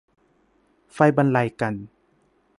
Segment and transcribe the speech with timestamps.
[0.93, 1.85] ไฟบรรลัยกัลป์